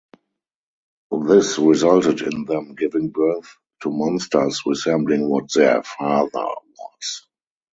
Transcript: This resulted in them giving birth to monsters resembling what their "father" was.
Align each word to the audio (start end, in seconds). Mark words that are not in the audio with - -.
This 1.27 1.59
resulted 1.59 2.21
in 2.21 2.45
them 2.45 2.73
giving 2.73 3.09
birth 3.11 3.55
to 3.83 3.91
monsters 3.91 4.59
resembling 4.65 5.29
what 5.29 5.53
their 5.53 5.83
"father" 5.83 6.29
was. 6.33 7.27